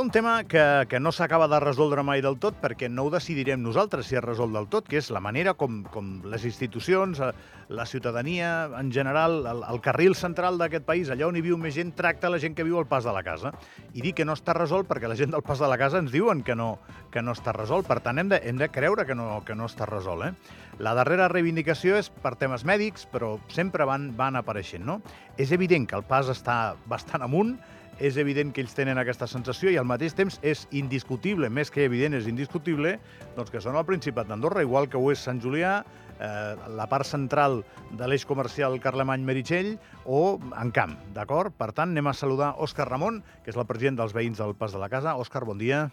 ha 0.00 0.02
un 0.02 0.10
tema 0.10 0.44
que, 0.44 0.86
que 0.88 0.98
no 0.98 1.12
s'acaba 1.12 1.46
de 1.46 1.58
resoldre 1.60 2.00
mai 2.00 2.22
del 2.24 2.38
tot 2.40 2.56
perquè 2.56 2.88
no 2.88 3.02
ho 3.04 3.10
decidirem 3.12 3.60
nosaltres 3.60 4.06
si 4.08 4.16
es 4.16 4.22
resol 4.24 4.54
del 4.54 4.64
tot, 4.72 4.86
que 4.88 4.96
és 4.96 5.10
la 5.12 5.20
manera 5.20 5.52
com, 5.52 5.82
com 5.92 6.22
les 6.24 6.46
institucions, 6.48 7.18
eh, 7.20 7.28
la 7.68 7.84
ciutadania 7.84 8.70
en 8.78 8.88
general, 8.94 9.44
el, 9.50 9.60
el 9.68 9.80
carril 9.84 10.14
central 10.16 10.56
d'aquest 10.56 10.86
país, 10.88 11.10
allà 11.12 11.26
on 11.28 11.36
hi 11.36 11.42
viu 11.44 11.58
més 11.60 11.74
gent, 11.76 11.92
tracta 11.98 12.30
la 12.32 12.38
gent 12.40 12.56
que 12.56 12.64
viu 12.64 12.78
al 12.80 12.88
pas 12.88 13.04
de 13.04 13.12
la 13.12 13.20
casa. 13.26 13.52
I 13.92 14.00
dic 14.00 14.16
que 14.22 14.24
no 14.24 14.32
està 14.38 14.54
resolt 14.56 14.88
perquè 14.88 15.10
la 15.10 15.18
gent 15.18 15.34
del 15.34 15.44
pas 15.44 15.60
de 15.60 15.68
la 15.68 15.76
casa 15.80 16.00
ens 16.00 16.14
diuen 16.14 16.40
que 16.46 16.56
no, 16.56 16.70
que 17.12 17.20
no 17.20 17.34
està 17.36 17.52
resolt. 17.52 17.84
Per 17.90 17.98
tant, 18.00 18.22
hem 18.22 18.30
de, 18.32 18.40
hem 18.40 18.56
de 18.56 18.70
creure 18.72 19.04
que 19.04 19.18
no, 19.18 19.42
que 19.44 19.58
no 19.58 19.68
està 19.68 19.84
resolt. 19.90 20.30
Eh? 20.30 20.56
La 20.80 20.94
darrera 20.96 21.28
reivindicació 21.28 22.00
és 22.00 22.08
per 22.08 22.38
temes 22.40 22.64
mèdics, 22.64 23.04
però 23.12 23.34
sempre 23.52 23.84
van, 23.84 24.14
van 24.16 24.40
apareixent. 24.40 24.86
No? 24.86 25.02
És 25.36 25.52
evident 25.52 25.84
que 25.84 26.00
el 26.00 26.08
pas 26.08 26.32
està 26.32 26.56
bastant 26.88 27.28
amunt, 27.28 27.58
és 28.00 28.16
evident 28.16 28.50
que 28.56 28.64
ells 28.64 28.74
tenen 28.74 28.98
aquesta 28.98 29.28
sensació 29.28 29.70
i 29.70 29.76
al 29.78 29.86
mateix 29.88 30.16
temps 30.16 30.38
és 30.42 30.64
indiscutible, 30.72 31.50
més 31.52 31.70
que 31.70 31.84
evident 31.84 32.16
és 32.16 32.26
indiscutible, 32.30 32.96
doncs 33.36 33.52
que 33.52 33.60
són 33.60 33.76
el 33.76 33.86
Principat 33.88 34.30
d'Andorra, 34.30 34.64
igual 34.64 34.88
que 34.88 34.98
ho 34.98 35.12
és 35.12 35.20
Sant 35.20 35.40
Julià, 35.44 35.82
eh, 36.16 36.56
la 36.76 36.88
part 36.88 37.06
central 37.06 37.60
de 37.92 38.08
l'eix 38.08 38.24
comercial 38.24 38.80
Carlemany-Meritxell 38.80 39.74
o 40.06 40.40
en 40.56 40.72
camp, 40.72 40.96
d'acord? 41.14 41.52
Per 41.60 41.72
tant, 41.76 41.92
anem 41.92 42.08
a 42.08 42.16
saludar 42.16 42.54
Òscar 42.58 42.88
Ramon, 42.88 43.20
que 43.44 43.52
és 43.52 43.60
el 43.60 43.68
president 43.68 44.00
dels 44.00 44.16
veïns 44.16 44.40
del 44.40 44.56
Pas 44.56 44.72
de 44.72 44.80
la 44.80 44.88
Casa. 44.92 45.16
Òscar, 45.20 45.44
bon 45.44 45.60
dia. 45.60 45.88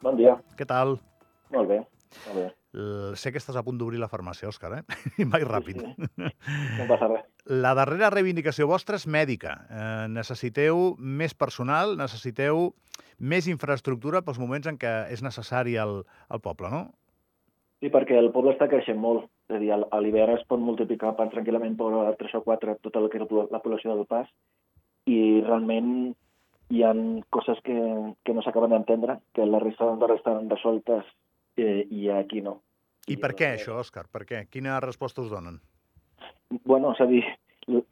Bon 0.00 0.16
dia. 0.16 0.38
Què 0.56 0.64
tal? 0.64 0.96
Molt 1.52 1.68
bé. 1.68 1.82
Uh, 2.70 3.14
sé 3.18 3.32
que 3.32 3.40
estàs 3.40 3.56
a 3.58 3.62
punt 3.66 3.78
d'obrir 3.78 3.98
la 4.02 4.10
farmàcia, 4.10 4.50
Òscar, 4.50 4.70
eh? 4.78 4.82
I 5.22 5.26
mai 5.26 5.44
ràpid. 5.46 5.80
Sí, 5.80 6.08
sí. 6.10 6.30
No 6.78 6.86
passa 6.90 7.08
res. 7.10 7.26
La 7.50 7.72
darrera 7.78 8.12
reivindicació 8.14 8.68
vostra 8.70 8.98
és 9.00 9.06
mèdica. 9.10 9.56
Eh, 9.70 10.06
necessiteu 10.12 10.94
més 10.98 11.34
personal, 11.34 11.96
necessiteu 11.98 12.70
més 13.18 13.48
infraestructura 13.50 14.22
pels 14.26 14.38
moments 14.38 14.68
en 14.70 14.78
què 14.80 14.92
és 15.10 15.22
necessari 15.24 15.76
al, 15.80 16.02
al 16.28 16.42
poble, 16.44 16.70
no? 16.72 16.82
Sí, 17.80 17.88
perquè 17.88 18.18
el 18.20 18.30
poble 18.34 18.52
està 18.54 18.68
creixent 18.68 19.00
molt. 19.00 19.26
És 19.48 19.56
a 19.56 19.60
dir, 19.62 19.72
a 19.72 20.00
l'hivern 20.04 20.36
es 20.36 20.46
pot 20.46 20.60
multiplicar 20.62 21.14
per, 21.18 21.30
tranquil·lament 21.32 21.74
per 21.80 21.90
3 22.20 22.36
o 22.38 22.42
4 22.46 22.76
tota 22.84 23.02
la, 23.02 23.10
la 23.50 23.62
població 23.64 23.96
del 23.96 24.06
pas 24.06 24.28
i 25.10 25.40
realment 25.46 26.12
hi 26.70 26.84
ha 26.86 26.92
coses 27.34 27.58
que, 27.66 27.74
que 28.22 28.34
no 28.36 28.44
s'acaben 28.44 28.70
d'entendre, 28.70 29.18
que 29.34 29.46
la 29.48 29.58
resta 29.62 29.88
d'Andorra 29.88 30.20
estan 30.20 30.46
resoltes 30.52 31.08
eh, 31.56 31.86
i 31.90 32.08
aquí 32.14 32.42
no. 32.44 32.60
I 33.10 33.16
per 33.20 33.32
què 33.38 33.54
això, 33.56 33.78
Òscar? 33.80 34.06
Per 34.12 34.26
què? 34.28 34.44
Quina 34.52 34.78
resposta 34.82 35.22
us 35.24 35.30
donen? 35.32 35.58
Bueno, 36.64 36.92
és 36.92 37.00
a 37.00 37.06
dir, 37.10 37.22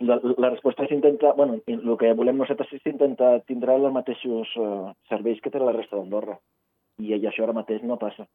la, 0.00 0.18
la 0.36 0.50
resposta 0.50 0.84
és 0.84 0.92
intentar... 0.94 1.34
Bueno, 1.36 1.58
el 1.66 1.96
que 2.00 2.12
volem 2.18 2.38
nosaltres 2.38 2.72
és 2.78 2.90
intentar 2.90 3.38
tindre 3.48 3.74
els 3.74 3.94
mateixos 3.94 4.52
uh, 4.58 4.92
serveis 5.10 5.40
que 5.42 5.52
té 5.54 5.62
la 5.62 5.74
resta 5.76 5.96
d'Andorra. 5.96 6.38
I, 6.98 7.14
I 7.14 7.26
això 7.30 7.46
ara 7.46 7.56
mateix 7.56 7.84
no 7.86 7.98
passa. 8.00 8.26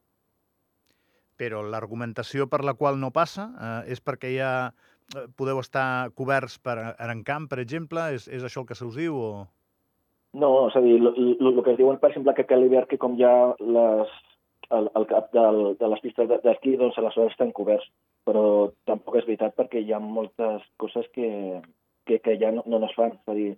Però 1.40 1.62
l'argumentació 1.66 2.46
per 2.50 2.62
la 2.64 2.76
qual 2.78 3.00
no 3.02 3.10
passa 3.10 3.48
eh, 3.58 3.90
és 3.90 3.98
perquè 3.98 4.30
ja 4.36 4.50
podeu 5.36 5.58
estar 5.60 6.12
coberts 6.14 6.60
per 6.62 6.76
Arencamp, 6.94 7.48
per 7.50 7.58
exemple? 7.58 8.06
És, 8.14 8.28
és 8.30 8.44
això 8.46 8.62
el 8.62 8.68
que 8.68 8.76
se 8.78 8.86
us 8.86 8.94
diu 8.98 9.18
o...? 9.18 9.32
No, 10.34 10.50
és 10.68 10.76
a 10.78 10.82
dir, 10.82 10.96
el 10.98 11.58
que 11.60 11.74
es 11.74 11.78
diuen, 11.78 11.98
per 12.02 12.10
exemple, 12.10 12.34
que 12.34 12.46
a 12.54 12.58
l'hivern 12.58 12.88
que 12.90 12.98
com 13.02 13.18
ja 13.18 13.32
les, 13.60 14.14
el, 14.78 14.90
el 14.98 15.06
cap 15.10 15.30
del, 15.34 15.60
de 15.80 15.90
les 15.92 16.02
pistes 16.04 16.30
d'esquí, 16.30 16.76
doncs 16.80 16.98
aleshores 17.00 17.34
estan 17.34 17.52
coberts. 17.56 17.86
Però 18.28 18.44
tampoc 18.88 19.18
és 19.20 19.26
veritat 19.28 19.56
perquè 19.58 19.82
hi 19.82 19.92
ha 19.92 20.00
moltes 20.00 20.64
coses 20.80 21.06
que, 21.16 21.28
que, 22.08 22.20
que 22.24 22.36
ja 22.40 22.52
no, 22.54 22.64
no 22.66 22.80
es 22.86 22.96
fan. 22.96 23.16
És 23.18 23.32
a 23.32 23.36
dir, 23.38 23.50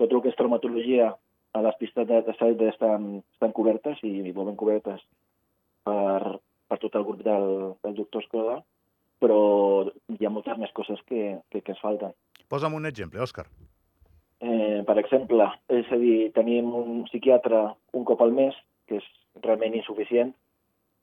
tot 0.00 0.12
el 0.12 0.22
que 0.24 0.32
és 0.32 0.38
traumatologia 0.38 1.14
a 1.52 1.62
les 1.66 1.78
pistes 1.80 2.06
de, 2.06 2.20
de 2.22 2.68
estan, 2.70 3.22
estan 3.34 3.56
cobertes 3.56 3.98
i, 4.06 4.12
i 4.20 4.32
molt 4.32 4.52
ben 4.52 4.60
cobertes 4.60 5.00
per, 5.84 6.38
per 6.70 6.78
tot 6.82 6.98
el 6.98 7.06
grup 7.08 7.24
del, 7.26 7.48
del 7.82 7.96
doctor 7.98 8.22
Escoda, 8.22 8.60
però 9.20 9.40
hi 10.16 10.26
ha 10.26 10.32
moltes 10.32 10.60
més 10.60 10.72
coses 10.76 11.00
que, 11.08 11.40
que, 11.50 11.60
que 11.64 11.74
es 11.74 11.82
falten. 11.82 12.14
Posa'm 12.50 12.76
un 12.78 12.88
exemple, 12.88 13.20
Òscar. 13.22 13.46
Eh, 14.40 14.80
per 14.88 14.96
exemple, 15.02 15.50
és 15.68 15.90
a 15.92 15.98
dir, 16.00 16.30
tenim 16.36 16.70
un 16.76 17.02
psiquiatre 17.10 17.66
un 17.96 18.06
cop 18.08 18.22
al 18.24 18.32
mes, 18.36 18.56
que 18.88 19.00
és 19.00 19.08
realment 19.44 19.76
insuficient, 19.76 20.32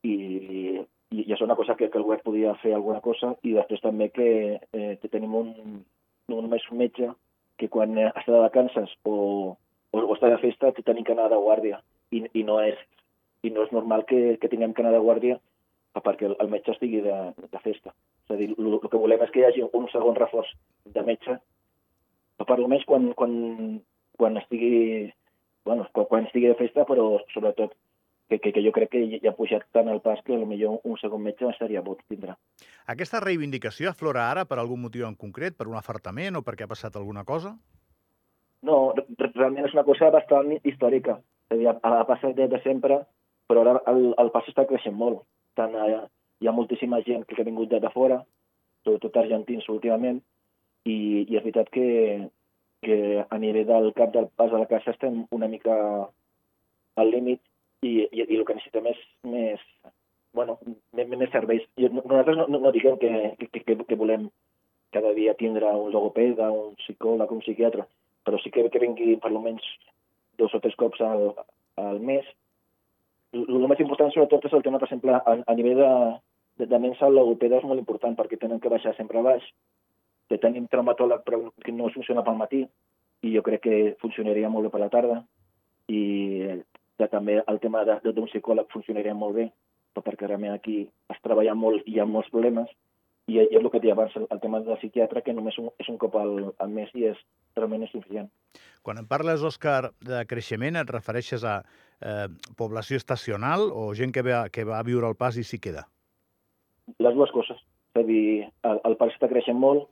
i, 0.07 0.16
i, 0.59 1.22
i 1.22 1.25
és 1.34 1.44
una 1.44 1.56
cosa 1.59 1.75
que, 1.79 1.90
que 1.91 2.00
el 2.00 2.06
govern 2.07 2.23
podia 2.25 2.56
fer 2.63 2.73
alguna 2.75 3.01
cosa, 3.06 3.34
i 3.44 3.56
després 3.57 3.84
també 3.84 4.09
que 4.16 4.29
eh, 4.57 4.94
tenim 5.12 5.35
un, 5.40 5.53
no 6.28 6.41
només 6.41 6.66
un 6.72 6.81
metge 6.84 7.12
que 7.57 7.69
quan 7.73 7.97
està 8.06 8.31
de 8.31 8.44
vacances 8.44 8.94
o, 9.03 9.18
o, 9.91 10.00
o 10.03 10.13
està 10.16 10.29
de 10.34 10.40
festa 10.44 10.73
tenim 10.79 11.06
que 11.07 11.16
anar 11.16 11.29
de 11.34 11.41
guàrdia, 11.41 11.81
i, 12.12 12.23
i, 12.31 12.44
no, 12.47 12.59
és, 12.63 12.79
i 13.44 13.51
no 13.53 13.66
és 13.66 13.73
normal 13.75 14.06
que, 14.09 14.38
que 14.41 14.50
tinguem 14.51 14.73
que 14.73 14.84
anar 14.85 14.95
de 14.95 15.03
guàrdia 15.03 15.40
perquè 16.06 16.28
el, 16.28 16.35
el 16.44 16.51
metge 16.51 16.75
estigui 16.75 17.00
de, 17.01 17.16
de 17.41 17.59
festa. 17.63 17.89
És 18.28 18.34
a 18.35 18.38
dir, 18.38 18.51
el 18.53 18.75
que 18.84 19.00
volem 19.00 19.24
és 19.25 19.31
que 19.34 19.41
hi 19.41 19.47
hagi 19.47 19.63
un 19.66 19.88
segon 19.89 20.18
reforç 20.19 20.51
de 20.94 21.03
metge 21.07 21.39
per 22.38 22.57
almenys 22.57 22.85
quan, 22.85 23.07
quan, 23.18 23.31
quan 24.19 24.38
estigui 24.38 25.09
bueno, 25.66 25.88
quan, 25.91 26.06
quan 26.12 26.28
estigui 26.28 26.51
de 26.51 26.59
festa, 26.59 26.85
però 26.85 27.18
sobretot 27.34 27.74
que, 28.29 28.39
que, 28.39 28.51
que 28.51 28.63
jo 28.63 28.73
crec 28.75 28.91
que 28.91 29.01
ja 29.23 29.31
ha 29.31 29.35
pujat 29.38 29.63
tant 29.71 29.88
el 29.91 30.01
pas 30.03 30.19
que 30.25 30.35
potser 30.35 30.69
un 30.69 30.97
segon 30.99 31.23
metge 31.23 31.47
estaria 31.49 31.81
bo 31.81 31.95
tindre. 32.07 32.35
Aquesta 32.88 33.21
reivindicació 33.23 33.89
aflora 33.89 34.27
ara 34.31 34.45
per 34.45 34.59
algun 34.59 34.81
motiu 34.83 35.07
en 35.07 35.15
concret, 35.15 35.55
per 35.57 35.67
un 35.67 35.77
afartament 35.79 36.35
o 36.35 36.43
perquè 36.43 36.67
ha 36.67 36.73
passat 36.73 36.95
alguna 36.95 37.23
cosa? 37.23 37.55
No, 38.67 38.93
realment 39.19 39.67
és 39.67 39.73
una 39.75 39.85
cosa 39.88 40.11
bastant 40.11 40.57
històrica. 40.63 41.19
És 41.47 41.55
a 41.55 41.59
dir, 41.59 41.67
ha 41.71 42.05
passat 42.09 42.35
des 42.35 42.49
de 42.51 42.59
sempre, 42.63 43.01
però 43.47 43.63
ara 43.63 43.81
el, 43.91 44.13
el 44.19 44.31
pas 44.33 44.47
està 44.51 44.65
creixent 44.67 44.95
molt. 44.95 45.23
Tant, 45.55 45.75
eh, 45.75 46.01
hi 46.41 46.47
ha 46.47 46.55
moltíssima 46.55 46.99
gent 47.05 47.23
que 47.27 47.39
ha 47.39 47.47
vingut 47.47 47.69
de, 47.71 47.79
de 47.79 47.91
fora, 47.94 48.19
sobretot 48.83 49.15
argentins 49.23 49.69
últimament, 49.71 50.19
i, 50.85 50.97
i 51.27 51.38
és 51.38 51.44
veritat 51.44 51.71
que, 51.71 51.88
que 52.83 52.97
a 53.23 53.39
nivell 53.39 53.67
del 53.69 53.94
cap 53.95 54.11
del 54.13 54.27
pas 54.35 54.51
de 54.51 54.59
la 54.59 54.67
caixa 54.69 54.94
estem 54.94 55.23
una 55.31 55.47
mica 55.51 55.77
al 56.97 57.11
límit 57.13 57.41
i, 57.81 58.07
i, 58.11 58.23
i 58.23 58.38
el 58.38 58.45
que 58.45 58.55
necessitem 58.57 58.89
és 58.91 59.01
més, 59.27 59.63
bueno, 60.38 60.57
més, 60.97 61.09
més 61.11 61.31
serveis. 61.33 61.65
I 61.77 61.89
nosaltres 61.91 62.39
no, 62.39 62.47
no, 62.51 62.61
no 62.63 62.73
diguem 62.75 62.97
que, 63.01 63.11
que, 63.41 63.63
que, 63.63 63.77
que 63.89 63.99
volem 63.99 64.29
cada 64.95 65.13
dia 65.17 65.35
tindre 65.38 65.69
un 65.75 65.91
logopeda, 65.93 66.49
un 66.53 66.75
psicòleg, 66.81 67.31
un 67.31 67.43
psiquiatre, 67.43 67.85
però 68.25 68.39
sí 68.41 68.51
que, 68.53 68.65
que 68.73 68.81
vingui 68.83 69.17
per 69.21 69.31
almenys 69.31 69.65
dos 70.39 70.53
o 70.53 70.61
tres 70.63 70.77
cops 70.79 71.01
al, 71.05 71.31
al 71.81 71.99
mes. 71.99 72.27
El, 73.35 73.67
més 73.67 73.83
important 73.83 74.13
sobretot 74.13 74.47
és 74.47 74.55
el 74.55 74.63
tema, 74.65 74.79
per 74.81 74.88
exemple, 74.89 75.17
a, 75.17 75.38
a 75.44 75.57
nivell 75.57 75.81
de, 75.81 75.91
de, 76.61 76.69
de 76.71 76.81
mensa, 76.81 77.09
el 77.09 77.17
logopeda 77.19 77.59
és 77.59 77.67
molt 77.67 77.83
important 77.83 78.15
perquè 78.17 78.39
tenen 78.39 78.61
que 78.63 78.71
baixar 78.71 78.95
sempre 78.97 79.19
a 79.19 79.25
baix 79.25 79.45
que 80.27 80.39
tenim 80.44 80.67
traumatòleg 80.67 81.23
però 81.23 81.39
que 81.63 81.71
no 81.71 81.91
funciona 81.94 82.23
pel 82.23 82.39
matí 82.39 82.65
i 83.23 83.33
jo 83.35 83.44
crec 83.45 83.63
que 83.63 83.77
funcionaria 84.01 84.49
molt 84.51 84.67
bé 84.67 84.71
per 84.73 84.81
la 84.83 84.89
tarda 84.94 85.21
i 85.88 86.01
que 86.97 87.07
també 87.11 87.39
el 87.45 87.59
tema 87.63 87.83
d'un 87.85 88.27
psicòleg 88.29 88.69
funcionaria 88.73 89.13
molt 89.13 89.35
bé 89.37 89.47
perquè 90.05 90.27
realment 90.27 90.53
aquí 90.53 90.83
es 91.13 91.21
treballa 91.23 91.55
molt 91.57 91.85
i 91.85 91.95
hi 91.95 91.99
ha 91.99 92.05
molts 92.05 92.29
problemes 92.33 92.69
i, 93.27 93.37
i 93.37 93.43
és 93.43 93.59
el 93.59 93.69
que 93.73 93.81
deia 93.83 93.95
abans, 93.95 94.15
el, 94.15 94.27
el 94.31 94.39
tema 94.39 94.61
del 94.63 94.77
psiquiatre, 94.79 95.21
que 95.23 95.33
només 95.35 95.57
un, 95.59 95.67
és 95.81 95.89
un 95.91 95.97
cop 95.99 96.15
al, 96.15 96.53
al 96.63 96.71
mes 96.71 96.91
i 96.95 97.09
és 97.09 97.19
realment 97.57 97.83
insuficient. 97.83 98.29
Quan 98.87 99.01
em 99.01 99.07
parles, 99.09 99.43
Òscar, 99.43 99.91
de 100.07 100.21
creixement, 100.29 100.79
et 100.79 100.93
refereixes 100.93 101.43
a 101.43 101.57
eh, 101.99 102.27
població 102.59 102.99
estacional 103.01 103.67
o 103.67 103.89
gent 103.99 104.15
que 104.15 104.23
va, 104.23 104.45
que 104.53 104.63
va 104.67 104.79
a 104.79 104.87
viure 104.87 105.09
al 105.09 105.17
pas 105.19 105.35
i 105.35 105.43
s'hi 105.43 105.59
queda? 105.59 105.83
Les 107.03 107.17
dues 107.19 107.33
coses. 107.35 107.59
És 107.97 108.03
a 108.03 108.07
dir, 108.07 108.47
el, 108.69 108.79
el 108.87 108.95
parc 108.95 109.17
està 109.17 109.27
creixent 109.27 109.59
molt, 109.59 109.89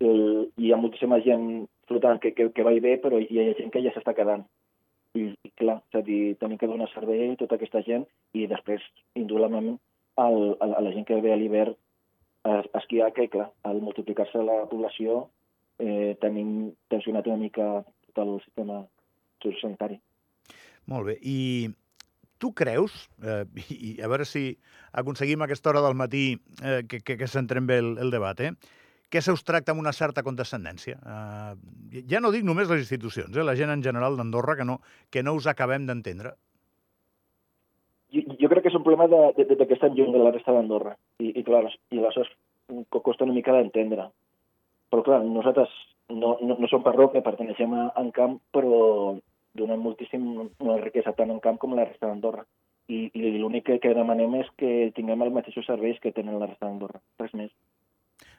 el, 0.00 0.48
hi 0.56 0.72
ha 0.72 0.80
moltíssima 0.80 1.20
gent 1.26 1.66
flotant 1.90 2.22
que, 2.22 2.32
que, 2.32 2.48
que 2.54 2.64
va 2.64 2.72
i 2.72 2.80
bé, 2.80 2.96
però 3.02 3.20
hi 3.20 3.42
ha 3.42 3.50
gent 3.58 3.74
que 3.74 3.84
ja 3.84 3.92
s'està 3.92 4.16
quedant. 4.16 4.46
I, 5.16 5.30
i 5.32 5.50
clar, 5.56 5.78
és 5.88 5.98
a 5.98 6.02
dir, 6.04 6.36
tenim 6.40 6.58
que 6.60 6.68
donar 6.68 6.88
servei 6.92 7.30
a 7.30 7.38
tota 7.40 7.56
aquesta 7.56 7.80
gent 7.86 8.04
i 8.36 8.46
després, 8.50 8.82
indudablement, 9.16 9.78
al, 10.20 10.56
a, 10.60 10.68
a 10.78 10.82
la 10.84 10.92
gent 10.92 11.06
que 11.08 11.20
ve 11.24 11.32
a 11.32 11.38
l'hivern 11.38 11.76
a 12.48 12.60
esquiar, 12.80 13.12
que 13.16 13.28
clar, 13.32 13.50
al 13.68 13.80
multiplicar-se 13.84 14.42
la 14.44 14.62
població 14.70 15.24
eh, 15.78 16.16
tenim 16.22 16.72
tensionat 16.92 17.26
una 17.26 17.40
mica 17.40 17.68
tot 18.14 18.24
el 18.24 18.38
sistema 18.44 18.82
sanitari. 19.60 20.00
Molt 20.90 21.06
bé. 21.06 21.18
I 21.22 21.68
tu 22.38 22.52
creus, 22.54 23.08
eh, 23.22 23.44
i 23.74 23.96
a 24.02 24.08
veure 24.10 24.26
si 24.26 24.56
aconseguim 24.92 25.42
aquesta 25.44 25.70
hora 25.70 25.82
del 25.84 25.98
matí 25.98 26.38
eh, 26.62 26.82
que, 26.88 27.00
que, 27.00 27.18
que 27.20 27.30
centrem 27.30 27.66
bé 27.66 27.78
el, 27.82 27.96
el 28.02 28.10
debat, 28.14 28.40
eh, 28.40 28.52
que 29.08 29.22
us 29.32 29.44
tracta 29.44 29.72
amb 29.72 29.80
una 29.80 29.94
certa 29.96 30.22
condescendència. 30.22 30.98
Uh, 31.00 32.02
ja 32.10 32.20
no 32.20 32.32
dic 32.34 32.44
només 32.44 32.68
les 32.68 32.84
institucions, 32.84 33.36
eh, 33.36 33.44
la 33.44 33.56
gent 33.56 33.72
en 33.72 33.82
general 33.82 34.18
d'Andorra, 34.18 34.56
que, 34.58 34.66
no, 34.68 34.80
que 35.10 35.22
no 35.24 35.34
us 35.38 35.48
acabem 35.48 35.86
d'entendre. 35.88 36.34
Jo, 38.12 38.24
jo 38.40 38.48
crec 38.52 38.64
que 38.64 38.72
és 38.72 38.76
un 38.76 38.84
problema 38.84 39.08
de, 39.08 39.44
de, 39.44 39.56
de 39.56 39.66
que 39.66 39.76
estem 39.76 39.96
lluny 39.96 40.12
de 40.14 40.22
la 40.22 40.32
resta 40.32 40.52
d'Andorra. 40.56 40.94
I, 41.20 41.32
I, 41.32 41.44
clar, 41.44 41.64
i 41.68 42.00
aleshores 42.00 42.30
costa 42.92 43.24
una 43.24 43.36
mica 43.36 43.56
d'entendre. 43.56 44.10
Però, 44.92 45.04
clar, 45.04 45.22
nosaltres 45.24 45.72
no, 46.12 46.36
no, 46.40 46.56
no 46.56 46.68
som 46.70 46.84
parròquia, 46.84 47.24
perteneixem 47.24 47.74
a 47.76 47.90
Encamp, 48.00 48.38
però 48.54 49.16
donem 49.58 49.82
moltíssim 49.82 50.24
una 50.38 50.78
riquesa 50.80 51.12
tant 51.16 51.32
en 51.34 51.40
camp 51.44 51.58
com 51.60 51.74
la 51.76 51.84
resta 51.88 52.08
d'Andorra. 52.08 52.44
I, 52.88 53.10
i 53.12 53.32
l'únic 53.36 53.66
que, 53.66 53.76
que 53.82 53.92
demanem 53.96 54.38
és 54.40 54.48
que 54.60 54.90
tinguem 54.96 55.24
els 55.26 55.34
mateixos 55.34 55.66
serveis 55.68 55.98
que 56.00 56.14
tenen 56.16 56.38
la 56.40 56.48
resta 56.48 56.64
d'Andorra, 56.64 57.02
res 57.20 57.34
més. 57.36 57.52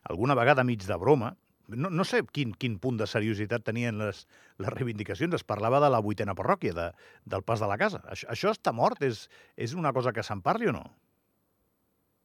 Alguna 0.07 0.38
vegada, 0.40 0.63
mig 0.63 0.86
de 0.88 0.98
broma, 1.00 1.36
no, 1.69 1.90
no 1.90 2.06
sé 2.07 2.22
quin, 2.34 2.54
quin 2.57 2.78
punt 2.81 2.98
de 2.98 3.07
seriositat 3.10 3.63
tenien 3.68 4.00
les, 4.01 4.24
les 4.62 4.74
reivindicacions. 4.74 5.36
Es 5.38 5.46
parlava 5.46 5.81
de 5.84 5.90
la 5.92 6.01
vuitena 6.01 6.36
parròquia, 6.38 6.74
de, 6.74 6.88
del 7.30 7.46
pas 7.46 7.62
de 7.62 7.69
la 7.69 7.78
casa. 7.81 8.01
Això, 8.10 8.30
això 8.34 8.54
està 8.56 8.74
mort? 8.74 9.04
És, 9.06 9.28
és 9.57 9.75
una 9.78 9.94
cosa 9.94 10.13
que 10.16 10.25
se'n 10.25 10.42
parli 10.46 10.69
o 10.72 10.75
no? 10.75 10.86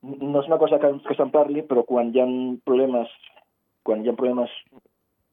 No 0.05 0.41
és 0.41 0.49
una 0.51 0.61
cosa 0.61 0.79
que, 0.81 0.91
que 1.07 1.17
se'n 1.17 1.33
parli, 1.33 1.65
però 1.65 1.85
quan 1.89 2.13
hi 2.13 2.21
ha 2.21 2.27
problemes, 2.69 3.13
quan 3.89 4.05
hi 4.05 4.11
ha 4.11 4.17
problemes, 4.17 4.53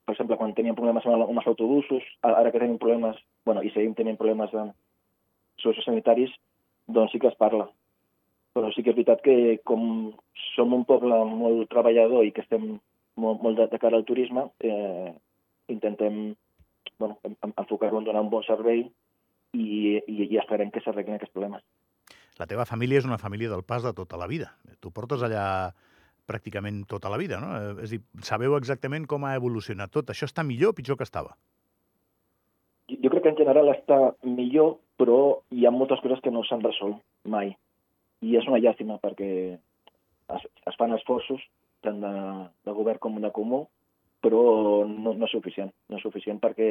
per 0.07 0.15
exemple, 0.15 0.37
quan 0.39 0.55
teníem 0.55 0.77
problemes 0.77 1.07
amb, 1.07 1.27
amb 1.27 1.41
els 1.41 1.49
autobusos, 1.51 2.07
ara 2.27 2.51
que 2.51 2.59
tenim 2.59 2.79
problemes, 2.79 3.19
bueno, 3.47 3.63
i 3.63 3.71
seguim 3.75 3.95
tenint 3.97 4.19
problemes 4.19 4.53
de 4.55 4.69
sociosanitaris, 5.63 6.31
doncs 6.87 7.11
sí 7.11 7.19
que 7.19 7.31
es 7.31 7.39
parla. 7.39 7.67
Però 8.55 8.71
sí 8.75 8.83
que 8.83 8.91
és 8.91 8.97
veritat 8.97 9.21
que 9.23 9.35
com 9.67 10.11
som 10.51 10.73
un 10.75 10.83
poble 10.87 11.17
molt 11.29 11.69
treballador 11.71 12.25
i 12.27 12.33
que 12.35 12.43
estem 12.43 12.73
molt, 13.21 13.43
molt 13.43 13.59
de, 13.59 13.67
de 13.71 13.79
cara 13.79 13.99
al 13.99 14.07
turisme, 14.07 14.47
eh, 14.59 15.11
intentem 15.71 16.33
bueno, 16.99 17.17
enfocar-lo 17.57 17.99
en 17.99 18.09
donar 18.09 18.25
un 18.25 18.31
bon 18.33 18.43
servei 18.43 18.83
i, 19.53 19.67
i, 19.99 20.27
i 20.27 20.39
esperem 20.39 20.71
que 20.71 20.83
s'arreglin 20.83 21.17
aquests 21.17 21.33
problemes. 21.35 21.63
La 22.39 22.47
teva 22.49 22.65
família 22.65 23.01
és 23.01 23.07
una 23.07 23.19
família 23.21 23.51
del 23.51 23.63
pas 23.67 23.83
de 23.83 23.93
tota 23.93 24.19
la 24.19 24.27
vida. 24.27 24.51
Tu 24.81 24.91
portes 24.91 25.23
allà 25.23 25.45
pràcticament 26.29 26.85
tota 26.89 27.09
la 27.11 27.19
vida, 27.19 27.39
no? 27.43 27.49
Eh, 27.57 27.73
és 27.85 27.89
a 27.89 27.95
dir, 27.95 28.01
sabeu 28.25 28.55
exactament 28.57 29.07
com 29.09 29.25
ha 29.25 29.35
evolucionat 29.39 29.91
tot. 29.93 30.13
Això 30.13 30.29
està 30.29 30.45
millor 30.47 30.73
o 30.73 30.77
pitjor 30.77 30.99
que 30.99 31.07
estava? 31.07 31.35
Jo 32.91 33.09
crec 33.11 33.23
que 33.25 33.33
en 33.33 33.39
general 33.39 33.71
està 33.71 33.97
millor, 34.27 34.77
però 34.99 35.41
hi 35.51 35.65
ha 35.65 35.73
moltes 35.75 36.01
coses 36.03 36.23
que 36.23 36.33
no 36.33 36.43
s'han 36.47 36.63
resolt 36.65 36.99
mai. 37.23 37.53
I 38.21 38.37
és 38.37 38.47
una 38.49 38.61
llàstima 38.61 38.99
perquè 39.01 39.29
es, 40.35 40.47
es 40.69 40.77
fan 40.79 40.93
esforços 40.95 41.41
tant 41.85 42.01
de, 42.03 42.13
de 42.67 42.75
govern 42.77 43.01
com 43.01 43.17
de 43.21 43.31
comú, 43.33 43.65
però 44.21 44.41
no, 44.87 45.15
no 45.15 45.25
és 45.25 45.33
suficient. 45.33 45.71
No 45.89 45.97
és 45.97 46.05
suficient 46.05 46.39
perquè 46.41 46.69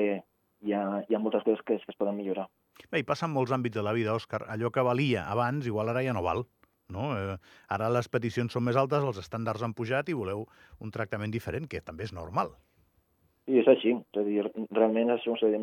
hi 0.62 0.74
ha, 0.76 0.84
hi 1.08 1.16
ha 1.16 1.22
moltes 1.22 1.44
coses 1.46 1.62
que 1.66 1.76
es, 1.78 1.84
que 1.84 1.94
es 1.94 1.98
poden 1.98 2.16
millorar. 2.18 2.46
Bé, 2.90 3.02
i 3.02 3.06
passa 3.06 3.26
en 3.26 3.34
molts 3.34 3.52
àmbits 3.52 3.76
de 3.76 3.84
la 3.84 3.94
vida, 3.96 4.14
Òscar. 4.16 4.44
Allò 4.48 4.70
que 4.72 4.84
valia 4.86 5.26
abans, 5.32 5.66
igual 5.66 5.90
ara 5.92 6.04
ja 6.06 6.14
no 6.16 6.24
val. 6.24 6.46
No? 6.90 7.12
Eh, 7.14 7.36
ara 7.70 7.90
les 7.92 8.08
peticions 8.10 8.54
són 8.54 8.66
més 8.66 8.78
altes, 8.78 9.04
els 9.06 9.20
estàndards 9.22 9.62
han 9.62 9.74
pujat 9.78 10.08
i 10.10 10.16
voleu 10.16 10.46
un 10.82 10.94
tractament 10.94 11.34
diferent, 11.34 11.68
que 11.70 11.82
també 11.84 12.06
és 12.06 12.14
normal. 12.16 12.54
Sí, 13.46 13.58
és 13.62 13.68
així. 13.70 13.94
És 13.98 14.22
a 14.22 14.26
dir, 14.26 14.42
realment 14.74 15.14
és 15.14 15.26
dir, 15.26 15.62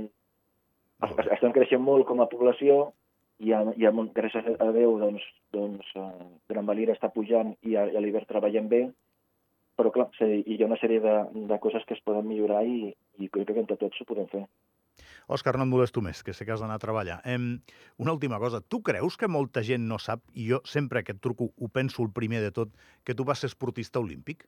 estem 1.31 1.54
creixent 1.56 1.83
molt 1.83 2.07
com 2.07 2.24
a 2.24 2.30
població 2.31 2.92
i, 3.39 3.51
ha, 3.54 3.63
hi 3.78 3.86
ha, 3.86 3.92
gràcies 4.16 4.48
a 4.57 4.69
Déu, 4.75 4.98
doncs, 5.01 5.25
doncs 5.54 5.89
eh, 5.95 6.30
Gran 6.50 6.69
Valira 6.69 6.95
està 6.95 7.10
pujant 7.13 7.54
i 7.62 7.75
a, 7.78 7.86
i 7.92 7.98
a 7.98 8.01
l'hivern 8.01 8.25
treballem 8.30 8.69
bé, 8.72 8.81
però 9.78 9.92
clar, 9.94 10.07
hi 10.25 10.57
ha 10.57 10.69
una 10.69 10.80
sèrie 10.81 11.01
de, 11.04 11.18
de 11.51 11.60
coses 11.62 11.86
que 11.86 11.94
es 11.94 12.01
poden 12.06 12.25
millorar 12.28 12.63
i, 12.66 12.95
i 13.22 13.30
crec 13.30 13.54
que 13.54 13.62
entre 13.62 13.78
tots 13.78 14.01
ho 14.01 14.10
podem 14.10 14.30
fer. 14.31 14.48
Òscar, 15.28 15.57
no 15.60 15.68
et 15.68 15.69
molesto 15.69 16.01
més, 16.01 16.24
que 16.24 16.34
sé 16.34 16.48
que 16.48 16.54
has 16.56 16.63
d'anar 16.63 16.80
a 16.80 16.81
treballar. 16.81 17.19
Em, 17.28 17.60
una 18.01 18.13
última 18.16 18.39
cosa, 18.42 18.62
tu 18.63 18.80
creus 18.81 19.19
que 19.19 19.30
molta 19.30 19.62
gent 19.62 19.83
no 19.86 20.00
sap, 20.01 20.24
i 20.33 20.48
jo 20.50 20.62
sempre 20.66 21.04
que 21.04 21.13
et 21.13 21.22
truco 21.22 21.51
ho 21.51 21.69
penso 21.69 22.01
el 22.01 22.13
primer 22.16 22.42
de 22.42 22.54
tot, 22.56 22.72
que 23.06 23.13
tu 23.13 23.28
vas 23.28 23.44
ser 23.44 23.51
esportista 23.51 24.00
olímpic? 24.00 24.48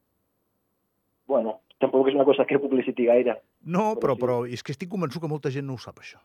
Bueno, 1.30 1.60
tampoc 1.84 2.10
és 2.10 2.18
una 2.18 2.26
cosa 2.26 2.48
que 2.50 2.58
publiciti 2.64 3.06
gaire. 3.12 3.38
No, 3.62 3.92
però, 4.00 4.16
però, 4.16 4.16
sí. 4.16 4.24
però 4.24 4.38
és 4.58 4.64
que 4.64 4.74
estic 4.74 4.90
convençut 4.90 5.22
que 5.22 5.30
molta 5.30 5.52
gent 5.54 5.68
no 5.68 5.76
ho 5.78 5.84
sap, 5.84 6.00
això. 6.02 6.24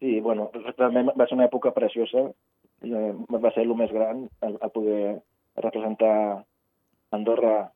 Sí, 0.00 0.18
bueno, 0.20 0.50
realment 0.76 1.12
va 1.16 1.26
ser 1.26 1.38
una 1.38 1.48
època 1.48 1.72
preciosa, 1.76 2.26
eh, 2.84 3.12
va 3.32 3.52
ser 3.54 3.64
el 3.64 3.74
més 3.78 3.92
gran 3.92 4.26
a, 4.44 4.68
poder 4.68 5.16
representar 5.56 6.44
Andorra 7.16 7.70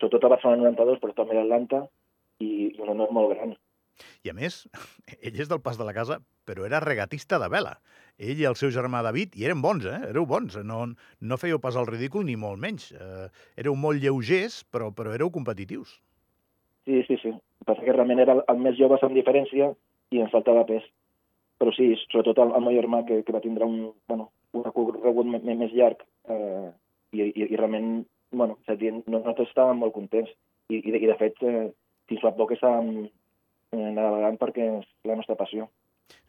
sobretot 0.00 0.24
a 0.24 0.32
Barcelona 0.34 0.70
92, 0.70 0.98
però 1.02 1.14
també 1.14 1.36
a 1.38 1.44
Atlanta, 1.44 1.84
i, 2.40 2.72
i 2.72 2.80
un 2.80 2.94
honor 2.94 3.12
molt 3.14 3.34
gran. 3.34 3.54
I 4.24 4.32
a 4.32 4.34
més, 4.36 4.62
ell 5.20 5.40
és 5.44 5.48
del 5.50 5.60
pas 5.62 5.78
de 5.78 5.86
la 5.86 5.94
casa, 5.96 6.18
però 6.48 6.64
era 6.66 6.80
regatista 6.82 7.38
de 7.38 7.50
vela. 7.52 7.76
Ell 8.20 8.40
i 8.40 8.46
el 8.48 8.56
seu 8.58 8.72
germà 8.74 9.04
David, 9.04 9.36
i 9.36 9.46
eren 9.48 9.62
bons, 9.64 9.86
eh? 9.86 9.98
Éreu 10.10 10.26
bons, 10.28 10.56
no, 10.66 10.82
no 11.20 11.40
fèieu 11.40 11.60
pas 11.62 11.76
el 11.80 11.88
ridícul 11.88 12.26
ni 12.26 12.36
molt 12.40 12.60
menys. 12.60 12.90
Eh, 12.96 13.28
éreu 13.60 13.76
molt 13.76 14.00
lleugers, 14.02 14.62
però, 14.72 14.90
però 14.96 15.14
éreu 15.16 15.30
competitius. 15.32 16.00
Sí, 16.88 17.04
sí, 17.06 17.20
sí. 17.22 17.34
Passa 17.68 17.84
que 17.84 17.92
realment 17.92 18.24
era 18.24 18.40
el 18.40 18.64
més 18.64 18.76
jove 18.80 18.98
amb 19.00 19.16
diferència 19.16 19.70
i 20.10 20.24
ens 20.24 20.32
faltava 20.32 20.64
pes. 20.68 20.84
Però 21.60 21.72
sí, 21.76 21.90
sobretot 22.08 22.38
el, 22.40 22.54
el 22.56 22.64
meu 22.64 22.76
germà, 22.76 23.02
que, 23.08 23.20
que 23.26 23.34
va 23.36 23.42
tindre 23.44 23.68
un, 23.68 23.90
bueno, 24.08 24.30
un 24.56 24.64
recorregut 24.64 25.28
més 25.28 25.74
llarg 25.76 26.00
eh, 26.32 26.70
i, 27.12 27.26
i, 27.26 27.50
i 27.50 27.56
realment 27.56 28.00
bueno, 28.32 28.56
és 28.62 28.72
a 28.72 28.78
dir, 28.78 28.92
nosaltres 29.10 29.50
estàvem 29.50 29.80
molt 29.82 29.94
contents 29.94 30.30
i, 30.70 30.78
i, 30.78 30.90
de, 30.90 31.00
i 31.02 31.08
de 31.10 31.16
fet, 31.18 31.40
eh, 31.42 31.66
fins 32.10 32.22
fa 32.24 32.32
poc 32.36 32.54
estàvem 32.54 32.90
eh, 33.04 33.90
navegant 33.96 34.38
perquè 34.40 34.68
és 34.78 34.88
la 35.08 35.18
nostra 35.18 35.38
passió. 35.38 35.66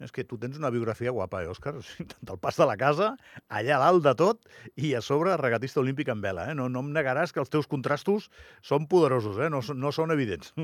És 0.03 0.13
que 0.15 0.25
tu 0.27 0.37
tens 0.41 0.57
una 0.59 0.71
biografia 0.73 1.13
guapa, 1.13 1.43
eh, 1.43 1.49
Òscar? 1.51 1.75
Del 2.27 2.39
pas 2.41 2.57
de 2.57 2.67
la 2.69 2.77
casa, 2.79 3.11
allà 3.49 3.79
dalt 3.81 4.05
de 4.05 4.15
tot, 4.19 4.41
i 4.75 4.93
a 4.97 5.01
sobre 5.05 5.35
regatista 5.41 5.81
olímpic 5.81 6.11
en 6.13 6.23
vela. 6.23 6.49
Eh? 6.51 6.55
No, 6.57 6.69
no 6.69 6.85
em 6.85 6.91
negaràs 6.95 7.33
que 7.33 7.41
els 7.43 7.51
teus 7.53 7.69
contrastos 7.71 8.29
són 8.65 8.87
poderosos, 8.91 9.39
eh? 9.41 9.49
no, 9.53 9.63
no 9.75 9.93
són 9.95 10.15
evidents. 10.15 10.53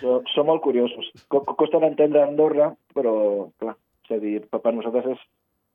So, 0.00 0.20
som 0.32 0.46
molt 0.48 0.62
curiosos. 0.64 1.08
Costa 1.32 1.80
d'entendre 1.82 2.22
Andorra, 2.22 2.70
però, 2.94 3.12
clar, 3.60 3.74
és 4.06 4.12
a 4.14 4.18
dir, 4.22 4.34
per 4.52 4.72
nosaltres 4.74 5.08
és 5.14 5.22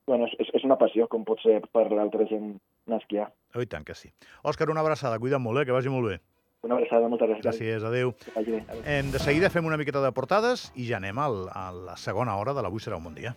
bueno, 0.05 0.27
és, 0.37 0.49
és 0.53 0.65
una 0.65 0.77
passió, 0.77 1.07
com 1.09 1.25
pot 1.25 1.41
ser 1.41 1.59
per 1.73 1.87
l'altra 1.91 2.27
gent 2.29 2.55
anar 2.85 2.99
a 2.99 3.03
esquiar. 3.03 3.27
Oh, 3.55 3.63
I 3.63 3.69
tant 3.69 3.85
que 3.87 3.95
sí. 3.97 4.11
Òscar, 4.45 4.69
una 4.69 4.83
abraçada, 4.85 5.19
cuida't 5.21 5.41
molt, 5.41 5.61
eh? 5.61 5.65
que 5.67 5.75
vagi 5.75 5.91
molt 5.93 6.11
bé. 6.11 6.19
Una 6.63 6.77
abraçada, 6.79 7.09
moltes 7.11 7.29
gràcies. 7.29 7.45
Gràcies, 7.45 7.83
adeu. 7.85 8.13
Adéu. 8.35 8.61
Hem 8.85 9.11
de 9.13 9.21
seguida 9.21 9.51
fem 9.53 9.67
una 9.69 9.77
miqueta 9.77 10.01
de 10.01 10.11
portades 10.15 10.69
i 10.75 10.87
ja 10.89 10.97
anem 11.01 11.19
al, 11.21 11.43
a 11.53 11.67
la 11.75 11.97
segona 11.99 12.37
hora 12.41 12.55
de 12.57 12.65
l'Avui 12.65 12.81
serà 12.81 12.97
un 12.97 13.09
bon 13.11 13.17
dia. 13.17 13.35